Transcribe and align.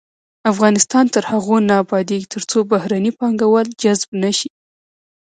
افغانستان 0.51 1.05
تر 1.13 1.23
هغو 1.31 1.55
نه 1.69 1.73
ابادیږي، 1.83 2.27
ترڅو 2.33 2.57
بهرني 2.71 3.11
پانګوال 3.19 3.67
جذب 3.81 4.09
نشي. 4.23 4.49